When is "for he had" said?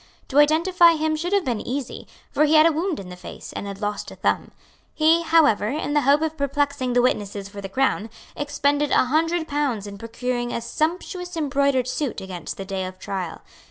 2.31-2.65